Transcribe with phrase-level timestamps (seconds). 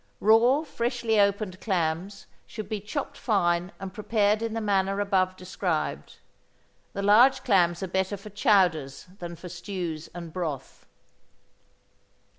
[0.19, 6.17] Raw, freshly opened clams should be chopped fine and prepared in the manner above described.
[6.93, 10.87] The large clams are better for chowders than for stews and broth.